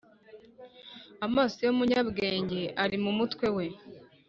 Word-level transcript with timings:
Amaso 1.25 1.57
yumunyabwenge 1.65 2.61
ari 2.83 2.95
mumutwe 3.03 3.47
we 3.55 3.65